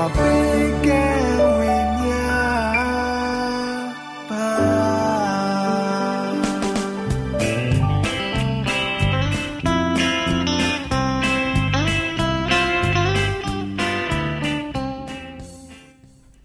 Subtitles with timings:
[0.00, 0.02] တ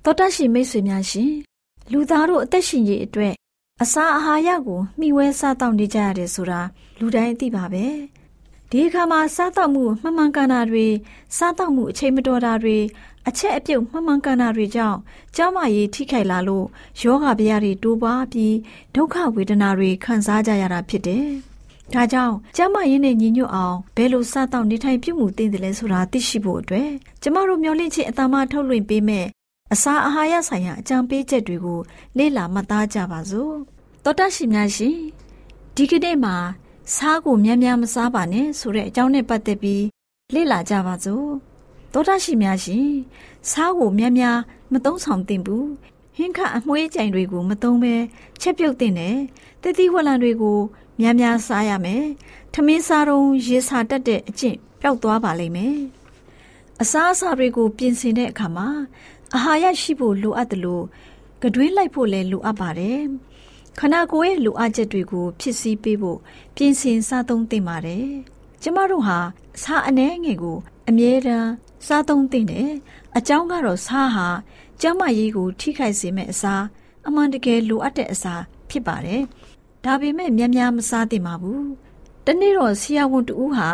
[0.09, 1.31] ော်တရှိမိတ်ဆွေများရှင်
[1.91, 3.33] လူသားတို့အသက်ရှင်ရေးအတွက်
[3.83, 6.61] အစာအာဟာရကိုမျှဝဲစားတောက်နေကြရတယ်ဆိုတာ
[6.99, 7.85] လူတိုင်းသိပါပဲ
[8.69, 10.87] ဒီအခါမှာစားတောက်မှုမှန်မှန်ကန်တာတွေ
[11.37, 12.77] စားတောက်မှုအချိန်မတော်တာတွေ
[13.29, 14.97] အချက်အပြုတ်မှန်မှန်ကန်တာတွေကြောင့်
[15.35, 16.65] ကြောက်မရည်ထိခိုက်လာလို့
[17.01, 18.55] ယောဂဗျာတွေတိုးပွားပြီး
[18.95, 21.27] ဒုက္ခဝေဒနာတွေခံစားကြရတာဖြစ်တယ်။
[21.93, 26.89] ဒါကြောင့်ကျမရင်းနဲ့ညီညွတ်အောင်ဘယ်လိုစားတောက်နေထိုင်ပြုမှုသင့်တယ်လဲဆိုတာသိရှိဖို့အတွက်
[27.21, 29.25] ကျမတို့မျှဝင့်ခြင်းအတမထုတ်လွှင့်ပေးမဲ့
[29.73, 31.79] အစာအာဟာရဆိုင်ရာအကြံပေးချက်တွေကို
[32.17, 33.53] လေ့လာမှတ်သားကြပါစို့။
[34.03, 34.97] သောတရှိများရှင်
[35.75, 36.35] ဒီကနေ့မှာ
[36.95, 39.83] စားကိုများများမစားပါနဲ့ဆိုတဲ့အကြောင်းနဲ့ပတ်သက်ပြီး
[40.33, 41.27] လေ့လာကြပါစို့
[41.97, 42.87] သောတာရှိများရှင်
[43.51, 44.37] စားကိုများများ
[44.73, 45.67] မသုံးဆောင်သင့်ဘူး
[46.15, 47.95] ဟင်းခအမွှေးကြိုင်တွေကိုမသုံးဘဲ
[48.41, 49.17] ချက်ပြုတ်တင်တယ်
[49.63, 50.57] တတိဝလံတွေကို
[50.99, 52.05] များများစားရမယ်
[52.53, 55.77] ထမင်းစားတော့ရေစာတက်တဲ့အကျင့်ပျောက်သွားပါလိမ့်မယ်
[56.81, 58.67] အစားအစာတွေကိုပြင်ဆင်တဲ့အခါမှာ
[59.33, 60.85] အာဟာရရှိဖို့လိုအပ်တယ်လို့
[61.43, 63.01] ကတွင်းလိုက်ဖို့လည်းလိုအပ်ပါတယ်
[63.79, 66.19] ခန္ဓာကိုယ်ရဲ့လိုအပ်ချက်တွေကိုဖြစ်စည်းပေးဖို့
[66.55, 68.05] ပြင်ဆင်စားသုံးသင့်ပါတယ်။
[68.61, 69.17] ကျမတို့ဟာ
[69.63, 70.57] စားအနှဲငယ်ကို
[70.89, 71.49] အမြဲတမ်း
[71.87, 72.71] စားသုံးသင့်တယ်။
[73.17, 74.27] အကြောင်းကတော့စားဟာ
[74.81, 76.55] ကျန်းမာရေးကိုထိခိုက်စေမယ့်အစာ
[77.07, 78.35] အမှန်တကယ်လိုအပ်တဲ့အစာ
[78.69, 79.21] ဖြစ်ပါတယ်။
[79.85, 81.61] ဒါပေမဲ့များများမစားသင့်ပါဘူး။
[82.25, 83.69] တနေ့တော့ဆရာဝန်တူဟာ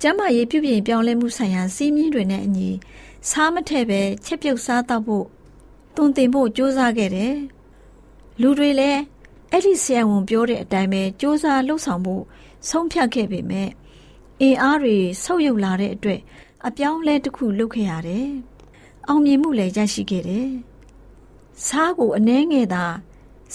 [0.00, 2.68] ကျန်းမာရေးပြုပြင်ပြောင်းလဲမှုဆိုင်ရာစီးမြင်တွေနဲ့အညီ
[3.30, 5.26] စားမထည့်ပဲချက်ပြုတ်စားတော့ဖို့
[5.96, 7.34] သွန်သင်ဖို့ကြိုးစားခဲ့တယ်။
[8.40, 9.00] လူတွေလည်း
[9.50, 12.22] အဲ့ဒီဆရာဝန်ပြောတဲ့အတိုင်းပဲစ조사လှုပ်ဆောင်ဖို့
[12.68, 13.68] ဆုံးဖြတ်ခဲ့ပေမဲ့
[14.40, 16.20] အင်အားတွေဆုတ်ယုတ်လာတဲ့အတွက်
[16.66, 18.28] အပြောင်းလဲတစ်ခုလုပ်ခဲ့ရတယ်။
[19.08, 20.50] အောင်မြင်မှုလည်းရရှိခဲ့တယ်။
[21.66, 22.84] စားကိုအနှဲငယ်သာ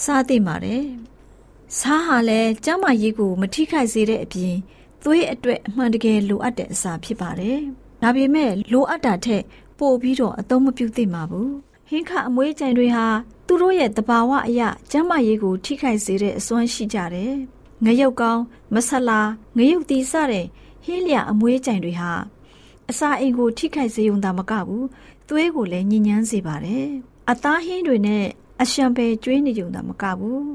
[0.02, 0.84] စားသိပါတယ်။
[1.78, 4.54] စားဟာလည်းကျန်းမာရေးကိုမထိခိုက်စေတဲ့အပြင်
[5.04, 7.58] သွေးအတွက်အမှန်တကယ်လိုအပ်တဲ့အစာဖြစ်ပါတယ်။
[8.02, 9.42] ဒါပေမဲ့လိုအပ်တာထက်
[9.78, 11.50] ပိုပြီးတော့အသုံးမပြုသင့်ပါဘူး။
[11.88, 13.06] ဟင်းခအမွေးကြိမ်တွေဟာ
[13.46, 17.34] သူတို့ရဲ့တဘာဝအရာကျမ်းမာရေးကိုထိခိုက်စေတဲ့အစွမ်းရှိကြတယ်။
[17.84, 18.42] ငရုတ်ကောင်း
[18.74, 19.20] မဆလာ
[19.56, 20.46] ငရုတ်တီစတဲ့
[20.84, 22.12] ဟင်းလျာအမွေးကြိုင်တွေဟာ
[22.90, 24.86] အစာအိမ်ကိုထိခိုက်စေုံသာမကဘူး
[25.28, 26.86] သွေးကိုလည်းညဉ့်ညမ်းစေပါတယ်။
[27.30, 28.24] အသားဟင်းတွေနဲ့
[28.62, 30.46] အရှံပယ်ကျွေးနေကြုံသာမကဘူး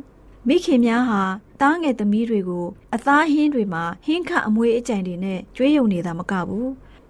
[0.48, 1.22] မိခင်များဟာ
[1.62, 2.66] သားငယ်သမီးတွေကို
[2.96, 6.70] အသားဟင်းတွေမှာဟင်းခအမွေးအကြိုင်တွေနဲ့ကျွေးယုံနေတာမကဘူး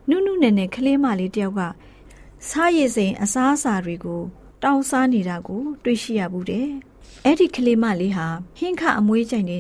[0.10, 1.62] နုနုနယ်နယ်ကလေးမလေးတယောက်က
[2.50, 4.22] စားရည်စိန်အစားအစာတွေကို
[4.64, 6.68] တောင်းစားနေတာကို တွေ့ရှိရဘူးတဲ့။
[7.26, 8.28] အဲ့ဒီကလေးမလေးဟာ
[8.58, 9.60] ဟင်းခအမွေးကြိုင်နေ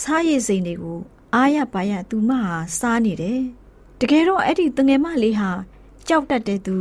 [0.00, 0.98] စားရည်စိန်တွေကို
[1.34, 3.42] အားရပါရသူမဟာစားနေတယ်။
[4.04, 5.50] တကယ်တော့အဲ့ဒီတငယ်မလေးဟာ
[6.08, 6.76] ကြောက်တတ်တဲ့သူ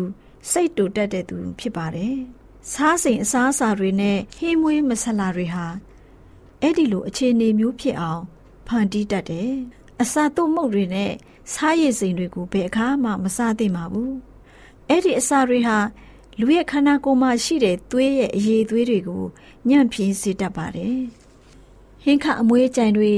[0.51, 2.15] စိတ်တူတတ်တဲ့သူဖြစ်ပါတယ်။
[2.71, 5.65] စားစိန်အစားအစာတွေနဲ့ဟင်းမွေးမဆလာတွေဟာ
[6.61, 8.23] အဲ့ဒီလိုအခြေအနေမျိုးဖြစ်အောင်
[8.67, 9.51] ဖန်တီးတတ်တယ်။
[10.01, 11.11] အစာတုပ်မုတ်တွေနဲ့
[11.53, 14.11] စားရည်စိန်တွေကိုဘယ်အခါမှမစားသင့်ပါဘူး။
[14.89, 15.77] အဲ့ဒီအစာတွေဟာ
[16.39, 19.23] လူရဲ့ခန္ဓာကိုယ်မှာရှိတဲ့သွေးရဲ့အရည်သွေးတွေကို
[19.69, 20.97] ညံ့ဖျင်းစေတတ်ပါတယ်။
[22.03, 23.13] ဟင်းခအမွေးကြိုင်တွေ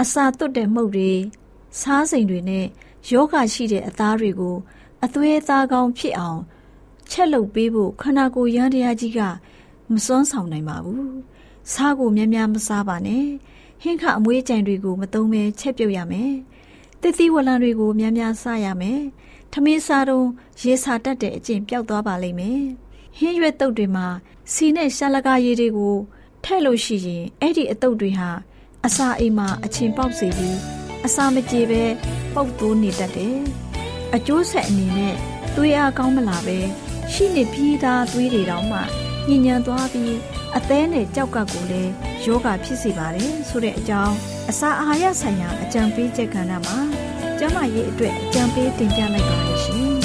[0.00, 1.12] အစာသွတ်တဲ့မှုတ်တွေ
[1.80, 2.66] စားစိမ်တွေနဲ့
[3.10, 4.56] ယောဂရှိတဲ့အသားတွေကို
[5.04, 6.40] အသွေးသားကောင်းဖြစ်အောင်
[7.10, 9.20] ချက်လုပ်ပေးဖို့ခန္ဓာကိုယ်ရန်တရားကြီးက
[9.92, 11.08] မစွမ်းဆောင်နိုင်ပါဘူး။
[11.72, 13.26] စားကိုများများမစားပါနဲ့။
[13.82, 16.32] ဟင်းခအမွေးကြံတွေကိုမသုံးဘဲချက်ပြုတ်ရမယ်။
[17.02, 19.00] တစ်သီးဝလံတွေကိုများများစားရမယ်။
[19.52, 20.26] ထမင်းစားတော့
[20.62, 22.60] ရေစာတတ်တဲ့အကျင့်ပျောက်သွားပါလိမ့်မယ်။
[23.18, 24.06] ဟင်းရွက်တုပ်တွေမှာ
[24.52, 25.96] စီနဲ့ရှာလကာရည်တွေကို
[26.44, 28.30] ထည့်လို့ရှိရင်အဲ့ဒီအတုပ်တွေဟာ
[28.86, 31.82] အစာအိမ်မှာအချင်းပေါက်စေပြီး အစာမကြေပဲ
[32.34, 33.38] ပုတ်တိုးနေတတ်တယ်။
[34.14, 35.14] အကျိုးဆက်အနေနဲ့
[35.56, 36.58] သွေးအားကောင်းမလာပဲ
[37.12, 38.80] ရှိနေပြီးသားသွေးတွေတောင်မှ
[39.28, 40.14] ညဉ့်ညံသွားပြီး
[40.56, 41.92] အသေးနဲ့ကြောက်ကပ်ကိုလည်း
[42.24, 44.16] ယောဂဖြစ်စေပါတယ်ဆိုတဲ့အကြောင်း
[44.50, 46.78] အစာအာဟာရဆိုင်ရာအကြံပေးချက်ကဏ္ဍမှာ
[47.38, 49.96] ကျမရဲ့အတွက်အကြံပေးတင်ပြလိုက်ပါရရှင်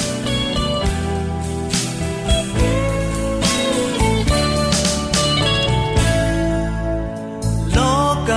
[7.76, 8.30] လောက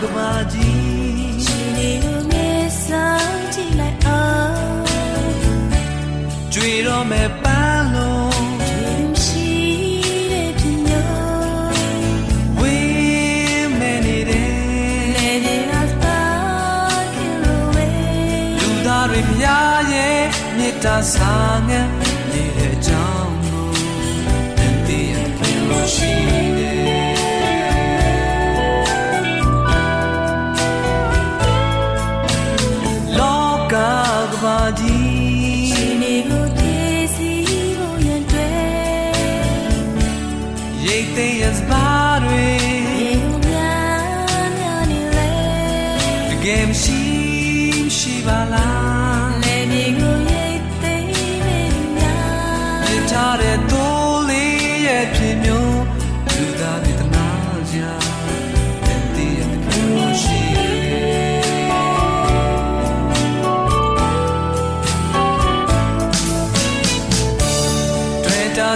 [0.00, 0.69] ကမာကြီး
[7.00, 9.50] တော့မဲ့ပန်းလုံးရှင်ရှိ
[10.32, 11.12] တဲ့ပြညော
[12.58, 14.52] ဝင်းမဲနေတယ်
[15.14, 16.20] လေဒီအစပါ
[17.14, 17.86] ကီလိုဝေ
[18.58, 20.20] လူသားတွေဖျားရဲ့
[20.56, 21.34] မေတ္တာစာ
[21.68, 21.88] ငတ်
[22.30, 23.68] နေတဲ့ကြောင်းကို
[24.56, 26.49] တည်တည်ရခင်လို့ရှိ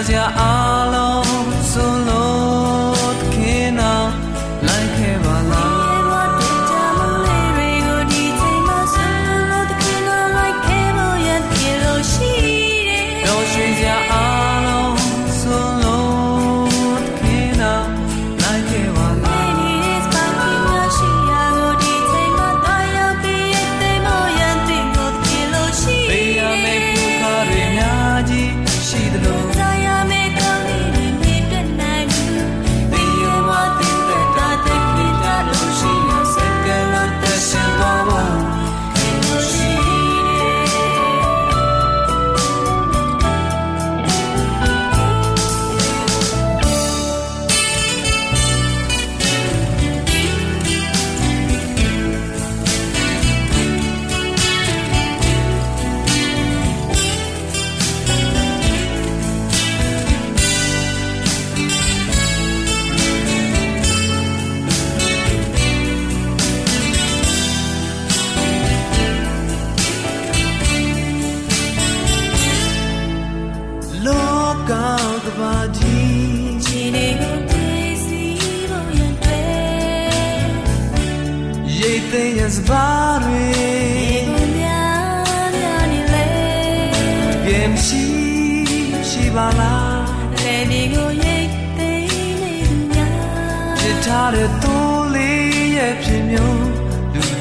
[0.07, 0.64] တွေ့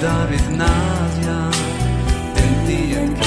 [0.05, 0.73] လူသားတွေသနာ
[1.17, 1.27] ကြ
[2.35, 3.21] တဲ့တည်းရဲ့ခ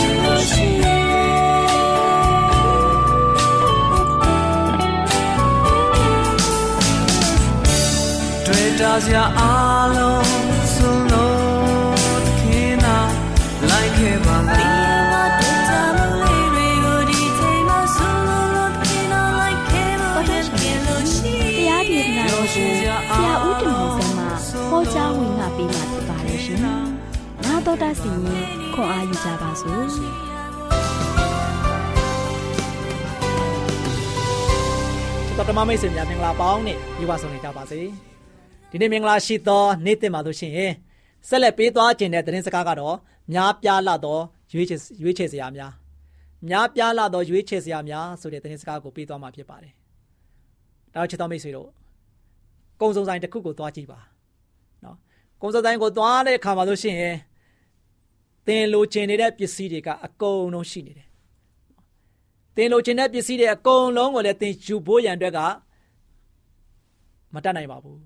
[28.79, 29.84] ခွန်အားယူကြပါစို့။
[35.38, 37.79] တော်တမမိတ်ဆွေများမင်္ဂလာပေါင်းနဲ့ယူပါဆောင်နေကြပါစေ
[38.72, 40.72] ဒီနေ့မင်္ဂလာရှိသောနေ့တင်ပါလို့ရှိရင်
[41.27, 42.96] ဆက်လက်ပေးသွားခြင်းတဲ့သတင်းစကားကတော့
[43.34, 44.19] များပြားလာသော
[44.53, 45.72] ရွေးချယ်ရွေးချယ်စရာများ
[46.50, 49.74] များပြားလာသောရွေးချယ်စရာများဆိုတဲ့သတင်းစကားကိုပေးသွားမှာဖြစ်ပါတယ်
[50.93, 51.67] ဒါတော့ချစ်တော်မိတ်ဆွေတို့
[52.81, 54.00] ကုံစုံဆိုင်တစ်ခုကိုသွားကြည့်ပါ
[54.84, 54.98] နော်
[55.41, 57.15] ကုံစုံဆိုင်ကိုသွားတဲ့အခါမှာလို့ရှိရင်
[58.48, 61.08] သင်လိုချင်နေတဲ့ပစ္စည်းတွေကအကုန်လုံးရှိနေတယ်
[62.56, 65.39] သင်လိုချင်တဲ့ပစ္စည်းတွေအကုန်လုံးကိုလည်းသင်ယူဖို့ရန်အတွက်က
[67.34, 68.00] မတတ်နိုင်ပါဘူး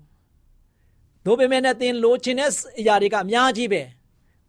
[1.24, 3.82] ။ဒါပေမဲ့လည်းသင်လိုချင်တဲ့အရာတွေကအများကြီးပဲ။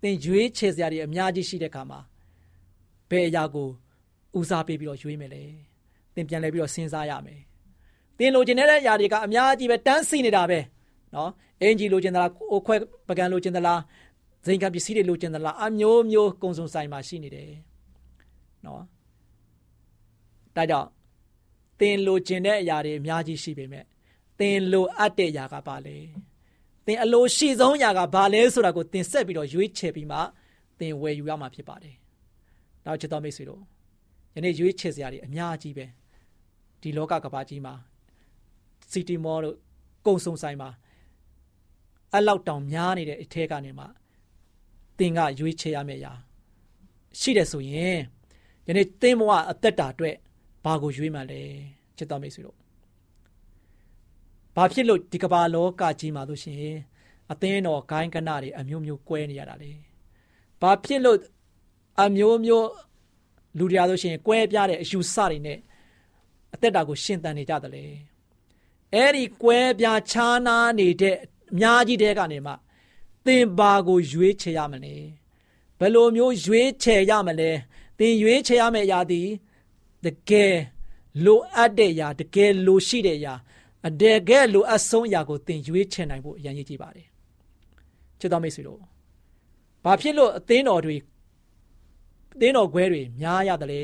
[0.04, 2.00] သင်ရွေးချယ်စရာတွေအများကြီးရှိတဲ့အခါမှာ
[3.10, 3.68] ဘယ်အရာကို
[4.40, 5.44] ဦးစားပေးပြီးတော့ရွေးမယ်လေ
[6.16, 7.42] သင်ပြန်လဲပြီးတော့စဉ်းစားရမယ်
[8.18, 10.60] သင်လိုချင်တဲ့ຢာတွေကအများကြီးပဲတန်းစီနေတာပဲ
[11.16, 11.30] နော်
[11.62, 12.76] အင်ဂျီလိုချင်သလားအိုခွဲ
[13.08, 13.80] ပကံလိုချင်သလား
[14.46, 17.50] ဇိမ်ခံပစ္စည်းတွေလိုချင်သလားအမျိုးမျိုးကုံစုံဆိုင်မှာရှိနေတယ်
[18.66, 18.84] နော်
[20.56, 20.90] ဒါကြောင့်
[21.80, 23.84] သင်လိုချင်တဲ့အရာတွေအများကြီးရှိပေမဲ့
[24.40, 25.98] သင်လိုအပ်တဲ့အရာကဘာလဲ
[26.86, 30.20] သင်အလိုရှိဆုံးအရာကဘာလဲဆိုတာကိုသင်ဆက်ပြီးတော့ရွေးချယ်ပြီးမှ
[30.80, 31.96] သင်ဝယ်ယူရမှာဖြစ်ပါတယ်။
[32.86, 33.62] နောက်ချစ်တော်မိတ်ဆွေတို့
[34.36, 35.86] ယနေ့ရွေးချယ်စရာတွေအများကြီးပဲ
[36.82, 37.74] ဒီလောကကမ္ဘာကြီးမှာ
[38.92, 39.56] စီတီမောတို့
[40.08, 40.70] ကုံစုံဆိုင်မှာ
[42.16, 43.86] အလောက်တောင်များနေတဲ့အထက်ကနေမှ
[44.98, 46.14] သင်ကရွေးချယ်ရမယ့်အရာ
[47.20, 47.98] ရှိတယ်ဆိုရင်
[48.68, 50.16] ယနေ့သင်ဘဝအသက်တာအတွက်
[50.64, 51.42] ဘာကိုရွေးမှလဲ
[51.98, 52.58] ချစ်တော်မိတ်ဆွေတို့
[54.56, 56.78] ဘာဖြစ်လို့ဒီကမ္ဘာလောကကြီးမှာလို့ရှိရင်
[57.32, 59.72] အသင်းတော်ဂိုင်းကနတွေအမျိုးမျိုးကွဲနေရတာလေ
[60.62, 61.20] ဘာဖြစ်လို့
[62.02, 62.68] အမျိုးမျိုး
[63.58, 65.60] လူတွေအားလို့ရှိရင်ကွဲပြားတဲ့အယူဆတွေနဲ့
[66.54, 67.86] အသက်တာကိုရှင်သန်နေကြတယ်လေ
[68.94, 72.54] အဲ့ဒီကွဲပြားခြားနားနေတဲ့အများကြီးတဲကနေမှ
[73.26, 74.96] သင်ဘာကိုရွေးချယ်ရမလဲ
[75.80, 77.50] ဘယ်လိုမျိုးရွေးချယ်ရမလဲ
[78.00, 79.22] သင်ရွေးချယ်ရမယ့်အရာဒီ
[80.06, 80.56] တကယ်
[81.26, 83.34] လိုအပ်တဲ့အရာတကယ်လိုရှိတဲ့အရာ
[83.88, 87.08] အတကယ်လိုအပ်ဆုံးအရာကိုသင်ရွေးချယ်နိုင်ဖို့အရင်ရည်ကြည့်ပါတယ်
[88.20, 88.80] ချစ်တော်မိတ်ဆွေတို့
[89.84, 90.96] ဘာဖြစ်လို့အသင်းတော်တွေ
[92.34, 93.82] အသင်းတော်ခွဲတွေများရတယ်လဲ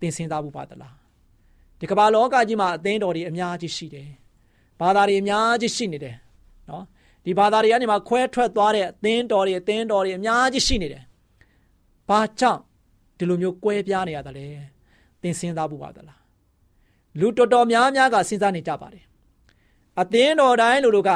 [0.00, 0.94] သင်စဉ်းစားဖို့ပါသလား
[1.78, 4.08] ဒီကမ္ဘာလောကကြီးမှာအသင်းတော်တွေအများကြီးရှိတယ်
[4.80, 6.16] ဘာသာတွေအများကြီးရှိနေတယ်
[6.70, 6.84] နော်
[7.28, 11.04] ဒီဘာသာတွေကနေမှခွဲထွက်သွားတဲ့အသင်းတော်တွေအသင်းတော်တွေအများကြီးရှိနေတယ်
[12.08, 12.60] ဘာကြောင့်
[13.18, 14.46] ဒီလိုမျိုးကွဲပြားနေရတယ်လဲ
[15.22, 16.22] သင်စဉ်းစားဖို့ပါသလား
[17.20, 19.04] လူတော်တော်များများကစဉ်းစားနေကြပါတယ်
[20.00, 21.10] အသင်းတော်တိုင်းလူတို့က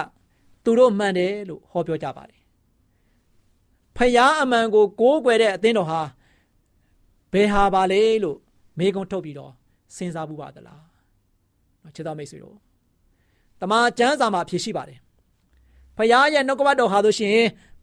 [0.64, 2.40] သူတို့မှန်တယ်လို့ဟောပြောကြပါတယ်
[3.96, 6.00] ဖယားအမှန်ကိုကိုးကွယ်တဲ့အသင်းတော်ဟာ
[7.32, 8.38] ဘယ်ဟာပါလဲလို့
[8.78, 9.52] မေးခွန်းထုတ်ပြီးတော့
[9.96, 10.82] စဉ်းစားဖို့ပါသလား
[11.94, 12.56] ချစ်တော်မိတ်ဆွေတို့
[13.60, 15.01] တမန်ကျမ်းစာမှာဖြေရှိပါတယ်
[15.96, 17.38] ဖယားရဲ့နှုတ်ကပတ်တော်ဟာဆိုရှင်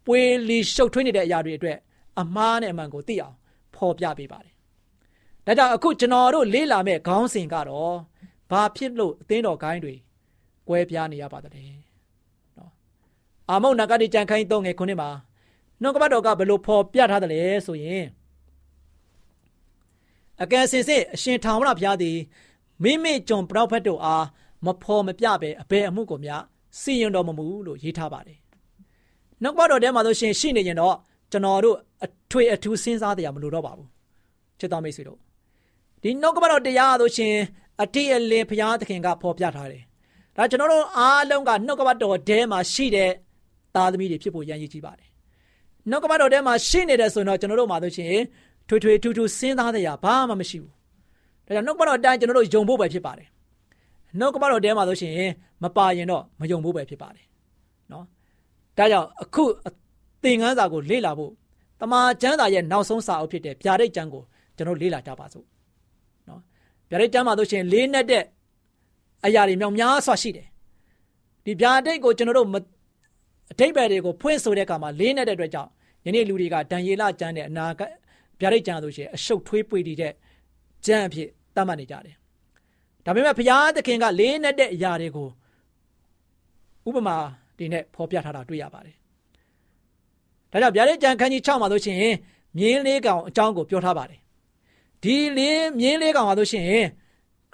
[0.06, 1.78] ပွေလီရှုပ်ထွေးနေတဲ့အရာတွေအတွက်
[2.20, 3.34] အမှားနဲ့အမှန်ကိုသိအောင်
[3.74, 4.54] ဖော်ပြပေးပါတယ်
[5.46, 7.96] ဒါကြောင့်အခုကျွန်တော်တို့လေ့လာမဲ့ခေါင်းစဉ်ကတော့
[8.50, 9.94] ဘာဖြစ်လို့အသင်းတော်ဂိုင်းတွေ
[10.68, 11.64] ကွဲပြားနေရပါသလဲ
[12.56, 12.72] နော်
[13.48, 15.10] အာမုန်နဂတိကြံခိုင်းတော့ငယ်ခုနှစ်မှာ
[15.82, 18.04] နှုတ်ကပတ်တော်ကဘယ်လိုဖော်ပြထားသလဲဆိုရင်
[20.42, 22.18] အကယ်စင်စစ်အရှင်ထာဝရဘုရားသည်
[22.82, 24.24] မိမိကျွန်ပရောဖက်တို့အား
[24.64, 26.34] မဖော်မပြပဲအဘယ်အမှုကိုမျှ
[26.80, 28.38] စီရင်တော်မမူလို့ရေးထားပါတယ်
[29.42, 30.96] နှုတ်ကပတ်တော်ထဲမှာဆိုရှင်ရှိနေရင်တော့
[31.32, 33.88] ကျွန်တော်တို့အထွေအထူးစဉ်းစားတရားမလိုတော့ပါဘူး
[34.58, 35.18] ချစ်တော်မိတ်ဆွေတို့
[36.02, 37.34] ဒီနှုတ်ကပတ်တော်တရားဆိုရှင်
[37.82, 39.82] အတိအလင်းဘုရားသခင်ကဖော်ပြထားတယ်
[40.36, 43.10] ဒါကျွန်တော်တို့အားလုံးကနှုတ်ကပတ်တော်ထဲမှာရှိတဲ့
[43.74, 45.08] သားသမီးတွေဖြစ်ဖို့ရည်ရည်ကြီးပါတယ်
[45.90, 48.14] နှုတ်ကပတ်တော်ထဲမှာရှိနေတယ်ဆိုတော့ကျွန်တော်တို့မှာဆိုရှင်
[48.68, 50.72] ထွေထွေထူးထူးစဉ်းစားတဲ့အရာဘာမှမရှိဘူး
[51.46, 53.28] ဒါကြောင့်နှုတ်ကပတ်တော်အတိုင်းကျွန်တော်တို့ယုံဖို့ပဲဖြစ်ပါတယ်
[54.18, 55.14] နှုတ်ကပတ်တော်ထဲမှာဆိုရှင်
[55.62, 57.26] မပါရင်တော့မယုံဖို့ပဲဖြစ်ပါတယ်
[57.92, 58.04] နော်
[58.78, 59.44] ဒါကြောင့်အခု
[60.22, 61.32] သင်ခန်းစာကိုလေ့လာဖို့
[61.80, 64.22] တမန်ကျမ်းစာရဲ့နောက်ဆုံးစာအုပ်ဖြစ်တဲ့ဗျာဒိတ်ကျမ်းကို
[64.56, 65.46] ကျွန်တော်လေ့လာကြပါစို့
[66.28, 66.40] နော်
[66.90, 68.24] ဗျာဒိတ်ကျမ်းမှာဆိုရှင်လေးနဲ့တဲ့
[69.26, 70.46] အရာတွေမြောက်များစွာရှိတယ်
[71.44, 72.48] ဒီဗျာဒိတ်ကိုကျွန်တော်တို့
[73.52, 75.70] အတိတ်ပဲတွေကိုဖွင့်ဆိုတဲ့အခါမှာလေးနဲ့တဲ့အတွက်ကြောင့်
[76.06, 77.90] ယနေ့လူတွေကဒံယေလကျမ်းနဲ့အနာဂတ်
[78.40, 80.12] ဗျာဒိတ်ကျမ်းဆိုရှင်အရှုပ်ထွေးပွေတည်တဲ့
[80.86, 82.16] ကျမ်းအဖြစ်သတ်မှတ်နေကြတယ်
[83.04, 85.28] ဒါပေမဲ့ဘုရားသခင်ကလေးနဲ့တဲ့အရာတွေကို
[86.88, 87.16] ဥပမာ
[87.58, 88.96] ဒီနဲ့ဖော်ပြထားတာတွေ့ရပါတယ်
[90.52, 91.98] ဒါကြောင့်ဗျာဒိတ်ကျမ်းခန်းကြီး6မှာဆိုရှင်
[92.58, 94.20] မြင်းလေးကောင်အကြောင်းကိုပြောထားပါတယ်
[95.02, 96.66] ဒီလေးမြင်းလေးကောင်ပါဆိုရှင်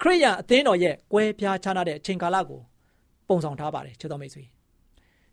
[0.01, 2.61] ခရိယန်အသင်းတော်ရဲ့ကွဲပြားခြားနာတဲ့အချိန်ကာလကို
[3.27, 4.43] ပုံဆောင်ထားပါတယ်ချစ်တော်မိတ်ဆွေ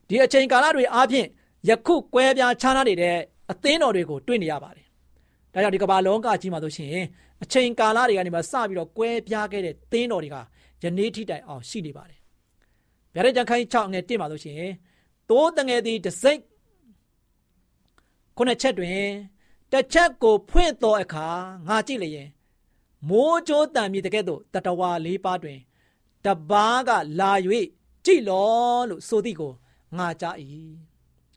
[0.08, 1.26] ဒီအချိန်ကာလတွေအားဖြင့်
[1.68, 3.16] ယခုကွဲပြားခြားနာနေတဲ့
[3.50, 4.83] အသင်းတော်တွေကိုတွေ့နေရပါတယ်
[5.54, 6.90] ဒါကြောင့်ဒီကမ္ဘာလောကကြီးမှာဆိုရှင်
[7.42, 10.36] အချိန်ကာလတွေကနေမှစပြီးတော့ကွဲပြားခဲ့တဲ့သင်းတော်တွေက
[10.82, 12.18] ယနေ့ထိတိုင်အောင်ရှိနေပါတယ်
[13.14, 14.56] ဗျာဒိတ်ကျမ်းခန်းကြီး6ငယ်1မှာဆိုရှင်
[15.28, 16.42] သိုးတငယ်သည်တစိမ့်
[18.36, 19.02] ခုနှစ်ချက်တွင်
[19.72, 21.26] တစ်ချက်ကိုဖွင့်သောအခါ
[21.68, 22.28] ငါကြည့်လျင်
[23.08, 25.58] မိုးကြိုးတံမြည်တကဲ့သို့တတဝါလေးပါးတွင်
[26.24, 27.32] တပားကလာ၍
[28.06, 29.52] ကြည်လောလို့ဆိုသည်ကို
[29.98, 30.36] ငါကြား၏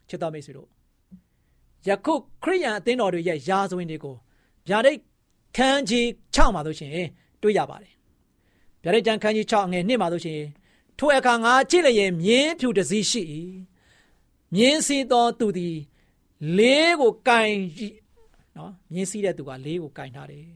[0.09, 0.69] ချစ်တော်မိတ်ဆွေတို့
[1.87, 2.13] ယခု
[2.43, 4.15] ခရိယန်အသင်းတော်တွေရဲ့ယာဇဝင်တွေကို
[4.67, 4.99] ဗျာဒိတ်
[5.57, 7.07] ခန်းကြီး6မှာလို့ရှိရင်
[7.41, 7.93] တွေ့ရပါတယ်
[8.83, 10.49] ဗျာဒိတ်ကျမ်းခန်းကြီး6ငယ်1မှာလို့ရှိရင်
[10.99, 13.21] ထိုအခါငါကြည့်လျင်မြင်းဖြူတစည်းရှိ၏
[14.55, 15.77] မြင်းစီသောသူသည်
[16.57, 17.53] လေးကိုကင်
[18.57, 20.47] နော်မြင်းစည်းတဲ့သူကလေးကိုကင်ထားတယ်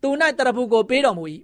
[0.00, 1.24] သူ၌တရဖူကိုပေးတော်မူ၏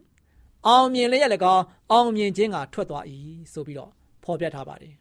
[0.67, 1.59] အောင်မြင်လျက်လည်းကော
[1.93, 3.05] အောင်မြင်ခြင်းကထွက်သွား၏
[3.53, 3.91] ဆိုပြီးတော့
[4.25, 4.95] ဖော်ပြထားပါတယ်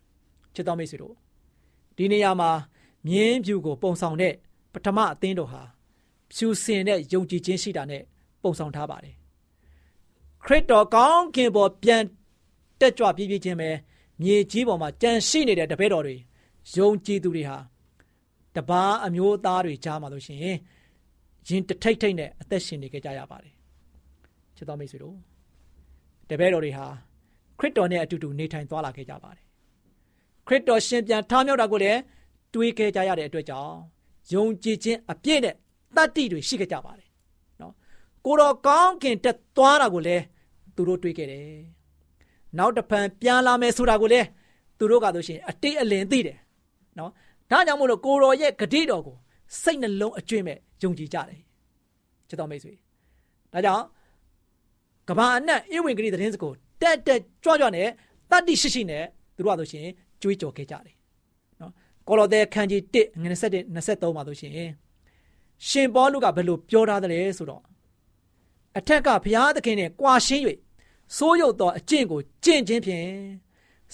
[0.56, 1.16] ချစ်တော်မိတ်ဆွေတို့
[1.98, 2.52] ဒီနေရာမှာ
[3.08, 4.34] မြင်းဖြူကိုပုံဆောင်တဲ့
[4.74, 5.62] ပထမအသင်းတော်ဟာ
[6.34, 8.04] ဖြူစင်တဲ့ယုံကြည်ခြင်းရှိတာနဲ့
[8.44, 9.16] ပုံဆောင်ထားပါတယ်
[10.46, 12.04] ခရစ်တော်ကောင်းခင်ပေါ်ပြန်
[12.80, 13.70] တက်ကြွပြည့်ပြည့်ချင်းပဲ
[14.22, 16.16] မြေကြီးပေါ်မှာကြံရှိနေတဲ့တပည့်တော်တွေ
[16.78, 17.58] ယုံကြည်သူတွေဟာ
[18.56, 20.58] တပားအမျိုးသားတွေကြားမှာလို့ရှိရင်
[21.48, 23.54] ရင်တထိတ်ထိတ်နဲ့အသက်ရှင်နေကြကြရပါတယ်
[24.56, 25.16] ချစ်တော်မိတ်ဆွေတို့
[26.30, 26.86] တပည့်တော်တွေဟာ
[27.60, 29.44] ခရစ်တော်နဲ့အတူတူနေထိုင်သွားလာခဲ့ကြပါတယ်
[30.48, 32.00] ခရစ်တော်ရှင်ပြန်ထမြောက်တာကိုလည်း
[32.54, 33.76] တွေးခဲ့ကြရတဲ့အတွက်ကြောင့်
[34.34, 35.56] ယုံကြည်ခြင်းအပြည့်နဲ့
[35.96, 37.10] တတ္တိတွေရှိခဲ့ကြပါတယ်
[37.62, 37.74] နော်
[38.26, 40.24] ကိုတော်ကောင်းခင်တက်သွားတာကိုလည်း
[40.76, 41.46] သူတို့တွေးခဲ့တယ်
[42.58, 44.28] နောက်တစ်ဖန်ပြန်လာမယ်ဆိုတာကိုလည်း
[44.78, 46.38] သူတို့ကဆိုရှင်အတိတ်အလင်သိတယ်
[46.98, 47.12] နော်
[47.52, 49.16] ဒါကြောင့်မို့လို့ကိုတော်ရဲ့ဂတိတော်ကို
[49.62, 51.40] စိတ်နှလုံးအကျွင့်မဲ့ယုံကြည်ကြတယ်
[52.30, 52.74] ချစ်တော်မိတ်ဆွေ
[53.54, 53.84] ဒါကြောင့်
[55.10, 57.88] ကဘာအနက်ဧဝံဂေလိသတင်းစကိုတက်တက်ကြွကြွနဲ့
[58.32, 59.04] တတ္တိရှိရှိနဲ့
[59.36, 59.88] သူတို့ကဆိုရှင်
[60.22, 60.99] ကြွေးကြော်ခဲ့ကြတယ်နော်
[62.10, 64.54] ကောလောသဲခန်းကြီး1ငွေ27 23မှာဆိုရှင်
[65.68, 67.62] ရှင်ပေါလုကဘယ်လိုပြောထားသလဲဆိုတော့
[68.78, 70.44] အထက်ကဘုရားသခင်နဲ့ကြွာရှင်း၍
[71.18, 73.08] စိုးရုပ်သောအကျင့်ကိုကျင့်ခြင်းဖြင့်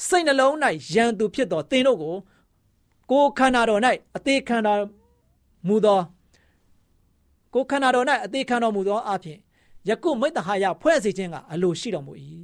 [0.05, 0.53] စိတ်နှလုံး၌
[0.93, 2.15] ယံသူဖြစ်သောသင်တို့ကို
[3.11, 3.81] ကိုယ်ခန္ဓာတော်၌
[4.15, 4.73] အသေးခန္ဓာ
[5.67, 6.01] မူသော
[7.53, 9.37] ကိုယ်ခန္ဓာတော်၌အသေးခံတော်မူသောအဖြစ်
[9.89, 12.13] ယခုမိတ္တဟာယဖွဲ့စည်းခြင်းကအလိုရှိတော်မူ၏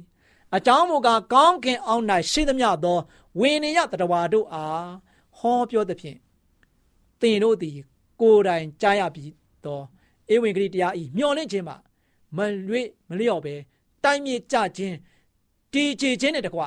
[0.56, 2.98] အကြောင်းမူကားကောင်းကင်အောင်၌ရှိသမျှသော
[3.38, 5.11] ဝိနည်းတတဝါတို့အား
[5.42, 6.18] ဟောပြောသဖြင့်
[7.20, 7.76] သင်တို့သည်
[8.20, 9.32] ကိုယ်တိုင်ကြားရပြီး
[9.64, 9.80] သော
[10.34, 11.76] ဧဝံဂေလိတရားဤမျှော်လင့်ခြင်းမှာ
[12.36, 13.54] မလွေ့မလျော့ပဲ
[14.04, 14.96] တိုင်းမြေကြခြင်း
[15.72, 16.62] တည်ကြည်ခြင်းနဲ့တကွ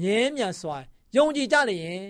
[0.00, 0.76] မြဲမြံစွာ
[1.16, 2.00] ယုံကြည်ကြလျင်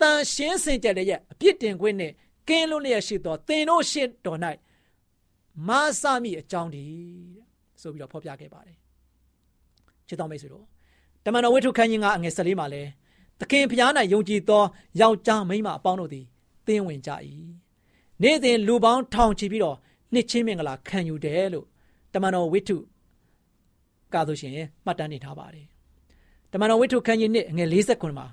[0.00, 2.12] တန်ရှင်းစင်ကြယ်ရဲ့အပြစ်တင်ခွင့်နဲ့
[2.48, 4.38] ကင်းလွတ်လျက်ရှိသောသင်တို့ရှေ့တော်၌
[5.68, 6.84] မာစမိအကြောင်းဒီ
[7.80, 8.76] ဆိုပြီးတော့ဖော်ပြခဲ့ပါတယ်
[10.08, 10.64] ချစ်တော်မိတ်ဆွေတို့
[11.24, 12.82] တမန်တော်ဝိထုခန်းကြီးကအငယ်၁၄မှာလဲ
[13.40, 14.62] သခင်ဖျား၌ယုံကြည်သော
[15.00, 16.24] ယောက်ျားမိန်းမအပေါင်းတို့သည်
[16.66, 17.10] သင်ဝင်ကြ၏
[18.22, 19.76] နေ့စဉ်လူပေါင်းထောင်ချီပြီးတော့
[20.12, 21.66] နှစ်ချင်းမင်္ဂလာခံယူတယ်လို့
[22.12, 22.76] တမန်တော်ဝိထု
[24.12, 24.52] ကဆိုရှင်
[24.84, 25.66] မှတ်တမ်းနေထားပါတယ်
[26.52, 28.26] တမန်တော်ဝိထုခန်းကြီးနှစ်အငယ်49မှာ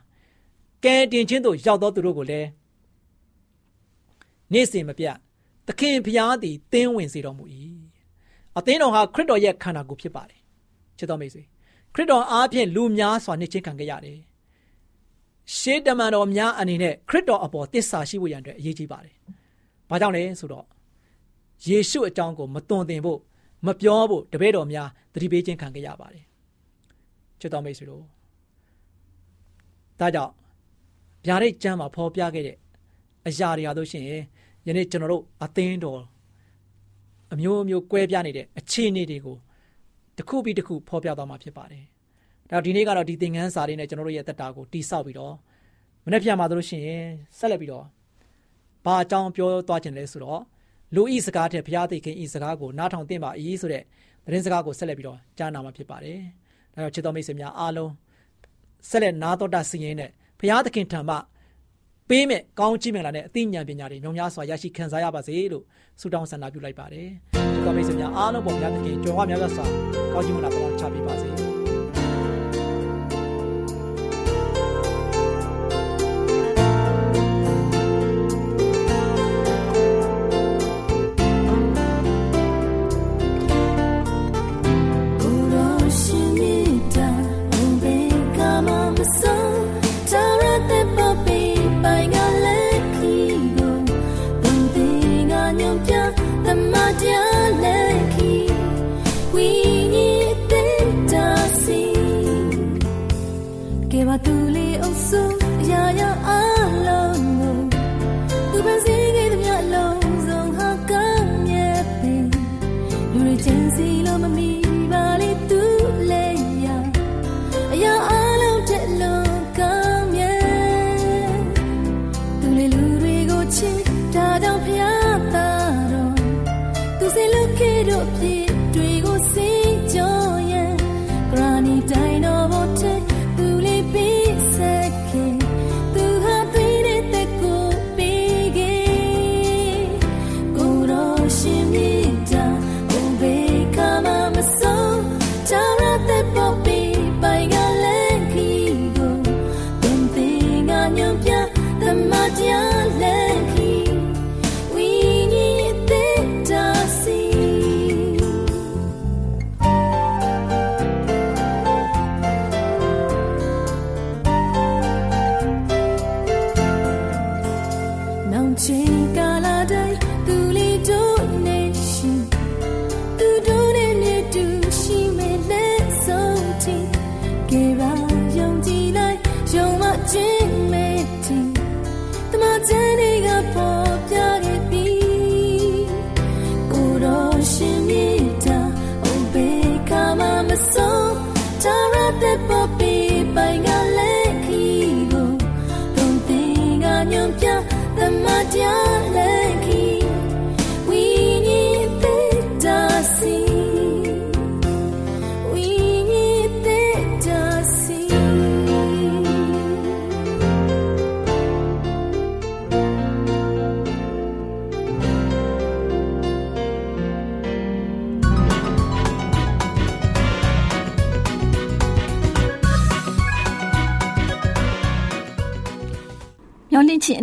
[0.83, 2.47] ကဲတင်ချင်းတို့ရောက်သောသူတို့ကိုလည်း
[4.53, 5.15] နေ့စဉ်မပြတ်
[5.67, 7.45] သခင်ဖျားသည်သင်ဝင်စေတော်မူ၏
[8.57, 10.41] အသင်းတော်ဟာခရစ်တော်ရဲ့ခန္ဓာကိုယ်ဖြစ်ပါတယ်
[10.97, 11.43] ချစ်တော်မိတ်ဆွေ
[11.93, 14.19] ခရစ်တော်အားဖြင့်လူများစွာနှစ်ချင်းခံခဲ့ရတယ်
[15.55, 19.15] ရှေးတမန်တော်များအနေနဲ့ခရစ်တော်အပေါ်တစ္ဆာရှိဖို့ရန်အတွက်အရေးကြီးပါတယ်
[19.89, 20.65] ဘာကြောင့်လဲဆိုတော့
[21.67, 23.19] ယေရှုအကြောင်းကိုမသွန်သင်ဖို့
[23.65, 26.23] မပြောဖို့တပည့်တော်များသတိပေးခြင်းခံခဲ့ရပါတယ်
[27.39, 28.03] ချစ်တော်မိတ်ဆွေတို့
[29.99, 30.33] ဒါကြောင့်
[31.25, 32.57] ဗျာဒိတ်ကျမ်းမှာဖော်ပြခဲ့တဲ့
[33.27, 34.23] အရာတွေအားလို့ရှိရင်
[34.67, 36.01] ယနေ့ကျွန်တော်တို့အသင်းတော်
[37.33, 39.37] အမျိုးမျိုးကွဲပြားနေတဲ့အခြေအနေတွေကို
[40.17, 41.85] တစ်ခုပြီးတစ်ခုဖော်ပြသွားမှာဖြစ်ပါတယ်။
[42.51, 45.35] ဒါဒီနေ့ကတော့ဒီသင်ခန်းစာလေးနဲ့ကျွန်တော်တို့ရဲ့တက်တာကိုတိဆောက်ပြီးတော့
[46.05, 47.03] မနေ့ပြန်มาလို့ရှိရင်
[47.37, 47.85] ဆက်လက်ပြီးတော့
[48.85, 50.41] ဘာအကြောင်းပြောသွားခြင်းလဲဆိုတော့
[50.95, 53.31] လူဤစကားတဲ့ဘုရားသခင်ဤစကားကိုနားထောင်သင့်ပါ၏
[53.61, 53.83] ဆိုတဲ့
[54.25, 56.19] သတင်းစကားကိုဆက်လက်ပြီးတော့ကြားနာမှာဖြစ်ပါတယ်။
[56.73, 57.91] ဒါကြောင့်ချစ်တော်မိတ်ဆွေများအားလုံး
[58.89, 61.15] ဆက်လက်နားတော်တာစီရင်နဲ့ဘုရားသခင်ထံမှ
[62.09, 65.63] ပေးမဲ့ကောင်းချီးမင်္ဂလာနဲ့အသိဉာဏ်ပညာတွေညောင်များစွာရရှိခံစားရပါစေလို့
[65.99, 67.07] ဆုတောင်းဆန္ဒပြုလိုက်ပါတယ်။
[67.53, 69.65] ဒီကမိတ်ဆွေများအားလုံးပေါ်ဘုရားသခင်ကြွယ်ဝများစွာ
[70.13, 71.31] ကောင်းချီးမင်္ဂလာပေါင်းချပေးပါစေ။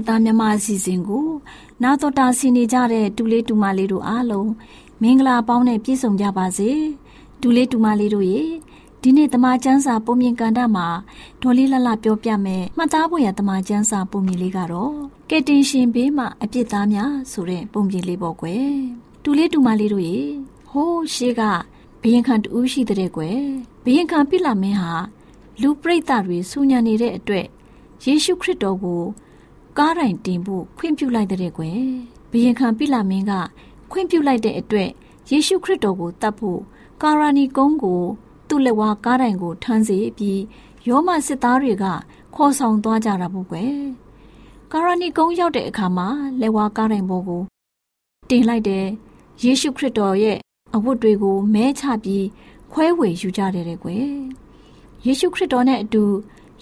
[0.08, 1.26] လင့်ချင်းအသားမြမအစီအစဉ်ကို
[1.82, 4.50] နာတော်တာဆင်နေကြတဲ့တူလေးတူမလေးတို့အားလုံး
[5.02, 6.70] မင်္ဂလာပေါင်းနဲ့ပြည့်စုံကြပါစေ
[7.40, 8.42] တူလေးတူမလေးတို့ရေ
[9.02, 10.86] ဒီနေ့တမချန်းစာပုံမြင်ကန်တာမှာ
[11.42, 14.94] ဒေါ်လေးလလပြောပြမယ်မှတ်သားဖို့ရတမချန်းစာပုံမြင်လေးကတော့
[15.30, 18.68] ကဲတင်ရှင်ဘေးမှာအပြစ်သားများဆိုတဲ့ပုံမြင်လေးပေါ့ကွယ်
[19.22, 20.18] တူလေးတူမလေးတို့ရေ
[20.70, 21.42] ဟိုးရှေးက
[22.02, 23.40] ဘယင်ခံတူးရှိတဲ့ကွယ်
[23.84, 24.92] ဘယင်ခံပြစ်လာမင်းဟာ
[25.60, 27.46] လူပရိသတ်တွေစူညံနေတဲ့အတွက်
[28.04, 29.02] ယေရှုခရစ်တော်ကို
[29.78, 31.78] ကားတိုင်တင်ဖို့ခွင့်ပြုလိုက်တဲ့ကွယ်
[32.30, 33.32] ဘယင်ခံပိလာမင်းက
[33.90, 34.90] ခွင့်ပြုလိုက်တဲ့အတွက်
[35.30, 36.60] ယေရှုခရစ်တော်ကိုတတ်ဖို့
[37.02, 38.00] ကာရာနီကုန်းကို
[38.48, 40.40] သူ့လက်ဝါးကားတိုင်ကိုထမ်းစေပြီး
[40.88, 41.84] ယောမစစ်သားတွေက
[42.34, 43.74] ခေါ်ဆောင်သွားကြတာပေါ့ကွယ်
[44.72, 46.08] ကာရာနီကုန်းရောက်တဲ့အခါမှာ
[46.40, 47.42] လက်ဝါးကားတိုင်ပေါ်ကို
[48.30, 48.84] တင်လိုက်တဲ့
[49.42, 50.38] ယေရှုခရစ်တော်ရဲ့
[50.74, 52.26] အဝတ်တွေကိုမဲချပြီး
[52.72, 54.06] ခွဲဝေယူကြတယ်တဲ့ကွယ်
[55.04, 56.02] ယေရှုခရစ်တော်နဲ့အတူ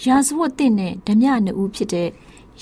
[0.04, 2.08] ယာဇဝတ်တဲ့နဲ့ဓမြနှစ်ဦးဖြစ်တဲ့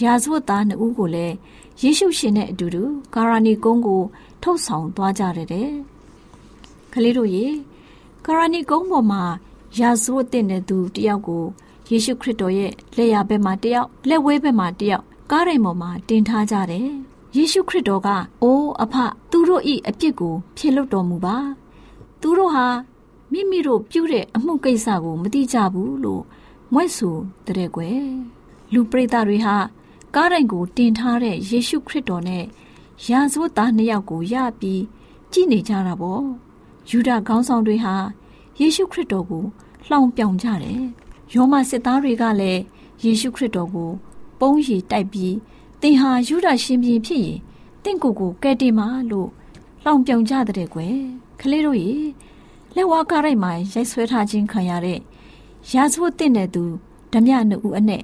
[0.02, 1.34] ရာဇဝတ်သားနှစ်ဦးကိုလည်း
[1.82, 2.82] ယေရှုရှင်နဲ့အတူတူ
[3.14, 4.02] ကာရာနီကုန်းကို
[4.42, 5.70] ထုတ်ဆောင်သွားကြတယ်တဲ့။
[6.92, 7.46] ကလေးတို့ရေ
[8.24, 9.22] ကာရာနီကုန်းပေါ်မှာ
[9.78, 11.44] ရာဇဝတ်တဲ့သူတယောက်ကို
[11.88, 16.88] ယေရှုခရစ်တော်ရဲ့လက်ရဘက်မှာတယောက်လက်ဝဲဘက်မှာတယောက်ကားရိမ်ပေါ်မှာတင်ထားကြတယ်။
[17.36, 18.08] ယေရှုခရစ်တော်က
[18.42, 18.94] အိုးအဖ
[19.30, 21.36] သူတို့ဤအပြစ်ကိုဖြေလွတ်တော်မူပါ။
[22.20, 22.66] သူတို့ဟာ
[23.32, 26.22] မိမိတို့ပြုတဲ့အမှုကိစ္စကိုမသိကြဘူးလို့
[26.72, 28.02] မွဲ့ဆိုတဲ့ကွယ်။
[28.72, 29.56] လူပရိသတ်တွေဟာ
[30.14, 32.44] ကားတိုင်ကိုတင်ထားတဲ့ယေရှုခရစ်တော်နဲ့
[33.10, 34.82] ရာဇဝတ်သားနှစ်ယောက်ကိုရပြီး
[35.32, 36.24] ကြည်နေကြတာပေါ့
[36.90, 37.94] ယူဒခေါင်းဆောင်တွေဟာ
[38.60, 39.44] ယေရှုခရစ်တော်ကို
[39.88, 40.82] လှောင်ပြောင်ကြတယ်
[41.34, 42.60] ယောမစစ်သားတွေကလည်း
[43.04, 43.90] ယေရှုခရစ်တော်ကို
[44.40, 45.34] ပုံးရည်တိုက်ပြီး
[45.80, 47.38] သင်ဟာယူဒရှင်ပြန်ဖြစ်ရင်
[47.84, 49.28] တင့်ကိုယ်ကိုကဲတင်ပါလို့
[49.84, 50.96] လှောင်ပြောင်ကြတဲ့ကွယ်
[51.40, 51.92] ကလေးတို့ရေ
[52.74, 54.98] လက်ဝါးကားရိုက်မှာရိုက်ဆွဲထားခြင်းခံရတဲ့
[55.74, 56.62] ရာဇဝတ်တဲ့သူ
[57.12, 58.02] ဓမြနှစ်ဦးအနဲ့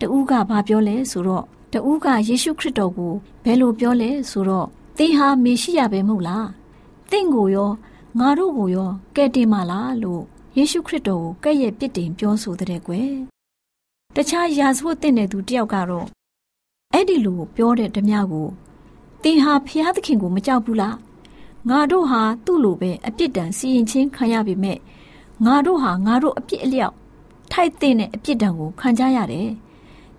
[0.00, 3.12] တဦးကဘာပြောလဲဆိုတော့တဦးကယေရှုခရစ်တော်ကို
[3.44, 4.66] ဘယ်လိုပြောလဲဆိုတော့
[4.98, 6.48] သင်ဟာမေရှိယပဲမဟုတ်လား
[7.10, 7.70] သင်ကိုရော
[8.18, 10.22] ငါတို့ကိုရောကဲ့တင်မလားလို့
[10.56, 13.12] ယေရှုခရစ်တော်ကိုကဲ့ရဲ့ပြစ်တင်ပြောဆိုတဲ့ကွယ်
[14.14, 16.06] တခြားယာဇဝတ်တဲ့သူတယောက်ကတော့
[16.92, 18.48] အဲ့ဒီလိုပြောတဲ့ဓမြကို
[19.22, 20.96] သင်ဟာဖျားသခင်ကိုမကြောက်ဘူးလား
[21.68, 24.78] ငါတို့ဟာသူ့လိုပဲအပြစ်ဒဏ်စီရင်ချင်းခံရပေမဲ့
[25.44, 26.94] ငါတို့ဟာငါတို့အပြစ်အလျောက်
[27.52, 29.48] ထိုက်တဲ့အပြစ်ဒဏ်ကိုခံကြရတယ်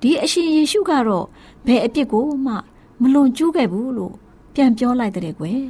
[0.01, 1.25] ဒီအရှင်ယေရှုကတော့
[1.65, 2.53] ဘယ်အပြစ်ကိုမှ
[3.01, 4.15] မလွန်ကျူးခဲ့ဘူးလို့
[4.53, 5.61] ပြန်ပြောလိုက်တဲ့ကွယ်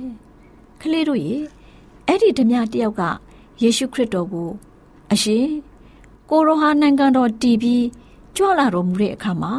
[0.82, 1.36] ကလေးတို့ရေ
[2.08, 3.02] အဲ့ဒီဓမြတယောက်က
[3.62, 4.50] ယေရှုခရစ်တော်ကို
[5.12, 5.48] အရှင်
[6.30, 7.86] ကိုရောဟာနိုင်ငံတော်တည်ပြီး
[8.36, 9.54] ကြွလာတော်မူတဲ့အခါမှာ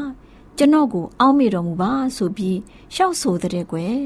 [0.57, 2.59] ကျွန်တော်ကိုအောက်မေ့တော်မူပါဆိုပြီး
[2.95, 3.97] ရှောက်ဆိုတဲ့ကွယ်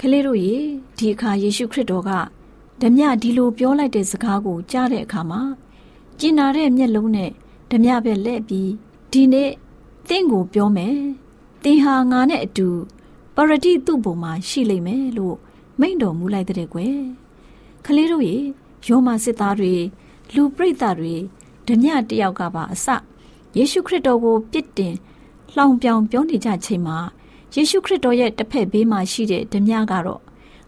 [0.00, 0.56] ကလေးတို့ရေ
[0.96, 2.10] ဒီအခါယေရှုခရစ်တော်က
[2.80, 5.42] ဓမြဒီလိုပြောလိုက်တဲ့စကားကိုကြားတဲ့အခါမှာ
[6.18, 7.30] ကျင်နာတဲ့မျက်လုံးနဲ့
[7.70, 8.70] ဓမြပဲလက်ပြီး
[9.12, 9.50] ဒီနေ့
[10.08, 10.96] တင့်ကိုပြောမယ်။
[11.64, 12.68] တင်ဟာငါနဲ့အတူ
[13.34, 15.36] ပရတိသူ့ဘုံမှာရှိလိမ့်မယ်လို့
[15.80, 16.98] မိန့်တော်မူလိုက်တဲ့ကွယ်။
[17.84, 18.36] ကလေးတို့ရေ
[18.86, 19.74] ယောမစစ်သားတွေ
[20.34, 21.14] လူပရိသတ်တွေ
[21.66, 22.86] ဓမြတယောက်ကပါအစ
[23.56, 24.94] ယေရှုခရစ်တော်ကိုပြစ်တင်
[25.54, 26.98] လှောင်ပြောင်ပြောနေကြချိန်မှာ
[27.54, 30.22] ယေရှုခရစ်တော်ရဲ့တစ်ဖက်ဘေးမှာရှိတဲ့ဓမြကတော့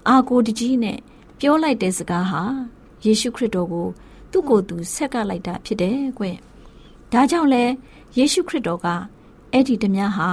[0.08, 0.98] အာကိုတကြီးနဲ့
[1.38, 2.42] ပြောလိုက်တဲ့စကားဟာ
[3.04, 3.86] ယေရှုခရစ်တော်ကို
[4.30, 6.24] သူ့ကိုယ်သူဆက်ကလိုက်တာဖြစ်တယ်ကွ။
[7.12, 7.64] ဒါကြောင့်လဲ
[8.16, 8.88] ယေရှုခရစ်တော်က
[9.54, 10.28] အဲ့ဒီဓမြဟာ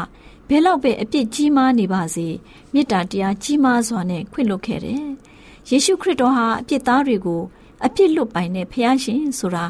[0.47, 2.27] ဘယ်လောက်ပဲအပြစ်ကြီးမားနေပါစေ
[2.73, 5.05] မေတ္တာတရားကြီးမားစွာနဲ့ခွင့်လွှတ်ခဲ့တယ်။
[5.69, 7.41] ယေရှုခရစ်တော်ဟာအပြစ်သားတွေကို
[7.85, 9.65] အပြစ်လွတ်ပိုင်တဲ့ဖခင်ရှင်ဆိုတာ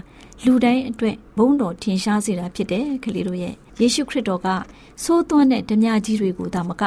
[0.45, 4.47] လူတိုင်းအတွက်ဘုန်းတော်ထင်ရှားစေတာဖြစ်တယ်ကလေးတို့ရဲ့ယေရှုခရစ်တော်က
[5.03, 6.83] သိုးသွန်းတဲ့ဓမြကြီးတွေကိုဒါမက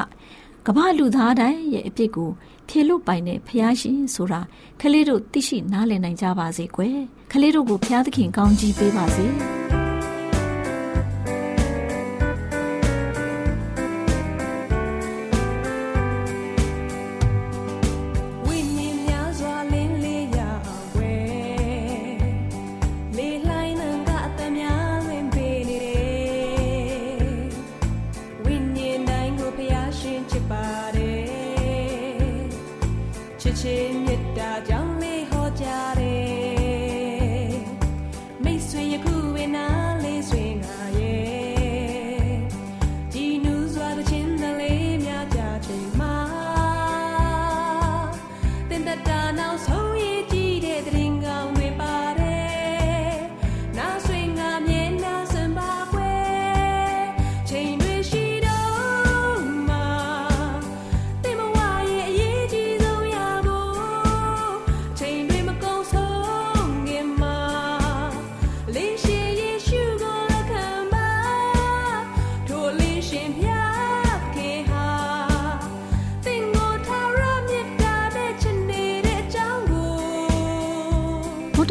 [0.66, 2.30] ကမ္ဘာလူသားတိုင်းရဲ့အပြစ်ကို
[2.68, 4.40] ဖြေလွတ်ပိုင်တဲ့ဖခင်ရှင်ဆိုတာ
[4.80, 6.98] ကလေးတို့သိရှိနားလည်နိုင်ကြပါစေကွယ်
[7.32, 9.28] ကလေးတို့ကိုဖခင်သခင်ကောင်းကြီးပေးပါစေ။။